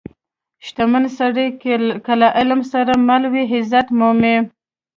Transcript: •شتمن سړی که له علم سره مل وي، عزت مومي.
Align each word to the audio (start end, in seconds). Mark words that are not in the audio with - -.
•شتمن 0.65 1.03
سړی 1.17 1.47
که 2.05 2.13
له 2.21 2.27
علم 2.37 2.61
سره 2.71 2.93
مل 3.07 3.23
وي، 3.33 3.43
عزت 3.53 3.87
مومي. 3.97 4.37